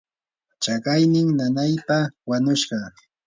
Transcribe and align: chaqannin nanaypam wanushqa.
chaqannin 0.63 1.29
nanaypam 1.37 2.07
wanushqa. 2.29 2.77